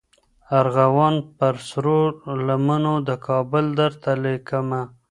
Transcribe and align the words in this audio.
ارغوان 0.59 1.15
پر 1.37 1.55
سرو 1.67 1.99
لمنو 2.47 2.93
د 3.07 3.09
کابل 3.27 3.65
درته 3.79 4.11
لیکمه 4.23 4.81